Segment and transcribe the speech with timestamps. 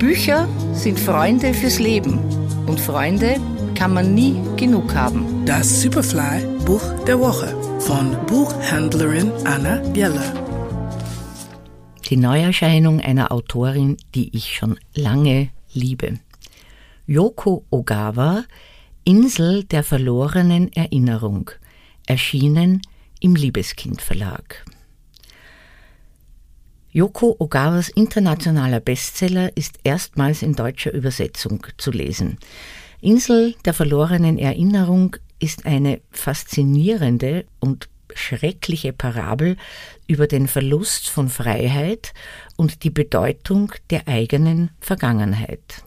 [0.00, 2.20] Bücher sind Freunde fürs Leben
[2.66, 3.36] und Freunde
[3.74, 5.44] kann man nie genug haben.
[5.44, 10.32] Das Superfly Buch der Woche von Buchhändlerin Anna Bieler.
[12.08, 16.18] Die Neuerscheinung einer Autorin, die ich schon lange liebe.
[17.06, 18.44] Yoko Ogawa,
[19.04, 21.50] Insel der verlorenen Erinnerung,
[22.06, 22.80] erschienen
[23.20, 24.64] im Liebeskind Verlag.
[26.92, 32.38] Yoko Ogawas internationaler Bestseller ist erstmals in deutscher Übersetzung zu lesen.
[33.00, 39.56] Insel der verlorenen Erinnerung ist eine faszinierende und schreckliche Parabel
[40.08, 42.12] über den Verlust von Freiheit
[42.56, 45.84] und die Bedeutung der eigenen Vergangenheit.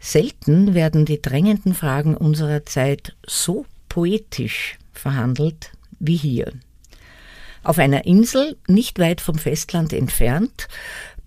[0.00, 6.52] Selten werden die drängenden Fragen unserer Zeit so poetisch verhandelt wie hier.
[7.62, 10.68] Auf einer Insel, nicht weit vom Festland entfernt,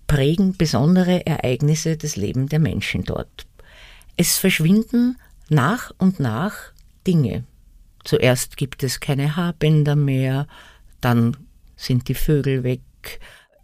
[0.06, 3.46] prägen besondere Ereignisse das Leben der Menschen dort.
[4.16, 5.16] Es verschwinden
[5.48, 6.54] nach und nach
[7.06, 7.44] Dinge.
[8.04, 10.46] Zuerst gibt es keine Haarbänder mehr,
[11.00, 11.36] dann
[11.76, 12.80] sind die Vögel weg,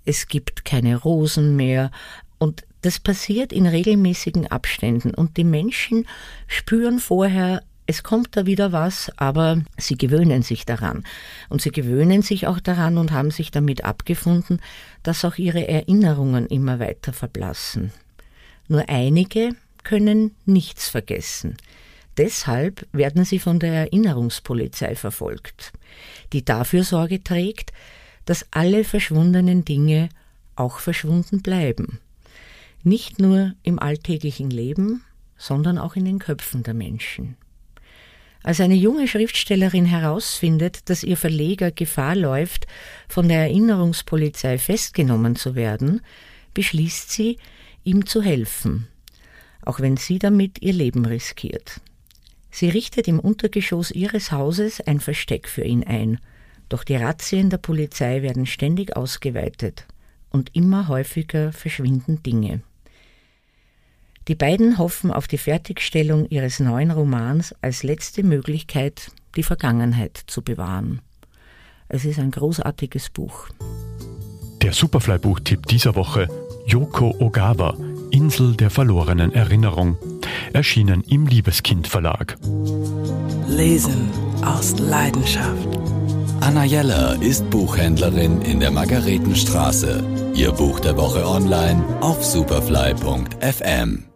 [0.04, 1.90] es gibt keine Rosen mehr
[2.38, 6.06] und das passiert in regelmäßigen Abständen und die Menschen
[6.46, 11.04] spüren vorher es kommt da wieder was, aber sie gewöhnen sich daran.
[11.48, 14.60] Und sie gewöhnen sich auch daran und haben sich damit abgefunden,
[15.02, 17.90] dass auch ihre Erinnerungen immer weiter verblassen.
[18.68, 21.56] Nur einige können nichts vergessen.
[22.18, 25.72] Deshalb werden sie von der Erinnerungspolizei verfolgt,
[26.34, 27.72] die dafür Sorge trägt,
[28.26, 30.10] dass alle verschwundenen Dinge
[30.56, 32.00] auch verschwunden bleiben.
[32.82, 35.04] Nicht nur im alltäglichen Leben,
[35.38, 37.38] sondern auch in den Köpfen der Menschen.
[38.42, 42.66] Als eine junge Schriftstellerin herausfindet, dass ihr Verleger Gefahr läuft,
[43.08, 46.00] von der Erinnerungspolizei festgenommen zu werden,
[46.54, 47.38] beschließt sie,
[47.84, 48.88] ihm zu helfen,
[49.64, 51.80] auch wenn sie damit ihr Leben riskiert.
[52.50, 56.18] Sie richtet im Untergeschoss ihres Hauses ein Versteck für ihn ein,
[56.68, 59.86] doch die Razzien der Polizei werden ständig ausgeweitet
[60.30, 62.62] und immer häufiger verschwinden Dinge.
[64.28, 70.42] Die beiden hoffen auf die Fertigstellung ihres neuen Romans als letzte Möglichkeit, die Vergangenheit zu
[70.42, 71.00] bewahren.
[71.88, 73.48] Es ist ein großartiges Buch.
[74.60, 76.28] Der Superfly-Buchtipp dieser Woche:
[76.66, 77.74] Yoko Ogawa,
[78.10, 79.96] Insel der verlorenen Erinnerung,
[80.52, 82.36] erschienen im Liebeskind Verlag.
[83.48, 84.10] Lesen
[84.44, 85.68] aus Leidenschaft.
[86.40, 90.04] Anna Jeller ist Buchhändlerin in der Margaretenstraße.
[90.34, 94.07] Ihr Buch der Woche online auf superfly.fm.